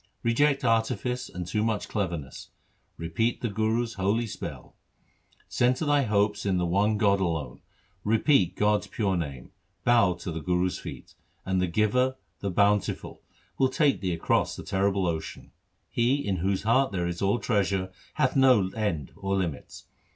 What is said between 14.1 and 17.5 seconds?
across the terrible ocean. He in whose heart there is all